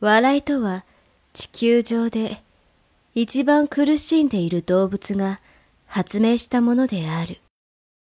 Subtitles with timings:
[0.00, 0.84] 笑いとは
[1.34, 2.42] 地球上で
[3.14, 5.40] 一番苦しんでいる動物が
[5.86, 7.38] 発明したものである。